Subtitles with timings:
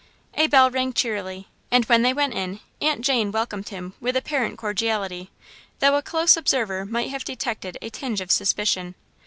[0.33, 4.57] A bell rang cheerily, and, when they went in, Aunt Jane welcomed him with apparent
[4.57, 5.29] cordiality,
[5.77, 8.95] though a close observer might have detected a tinge of suspicion.